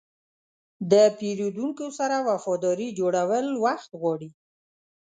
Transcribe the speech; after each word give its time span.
د 0.91 0.93
پیرودونکو 1.17 1.85
سره 1.99 2.15
وفاداري 2.29 2.89
جوړول 2.99 3.45
وخت 3.65 3.89
غواړي. 4.01 4.29